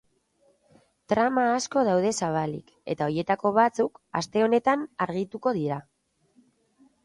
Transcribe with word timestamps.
Trama 1.13 1.43
asko 1.57 1.83
daude 1.89 2.13
zabalik 2.23 2.73
eta 2.95 3.11
horietako 3.11 3.53
batzuk 3.61 4.03
aste 4.23 4.45
honetan 4.49 4.89
argituko 5.09 5.57
dira. 5.63 5.83